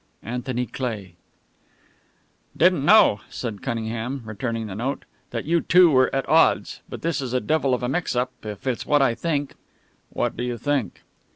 ANTHONY 0.23 0.65
CLEIGH. 0.65 1.13
"Didn't 2.57 2.83
know," 2.83 3.21
said 3.29 3.61
Cunningham, 3.61 4.23
returning 4.25 4.65
the 4.65 4.73
note, 4.73 5.05
"that 5.29 5.45
you 5.45 5.61
two 5.61 5.91
were 5.91 6.09
at 6.15 6.27
odds. 6.27 6.81
But 6.89 7.03
this 7.03 7.21
is 7.21 7.33
a 7.33 7.39
devil 7.39 7.75
of 7.75 7.83
a 7.83 7.87
mix 7.87 8.15
up, 8.15 8.31
if 8.43 8.65
it's 8.65 8.87
what 8.87 9.03
I 9.03 9.13
think." 9.13 9.53
"What 10.09 10.35
do 10.35 10.43
you 10.43 10.57
think?" 10.57 11.03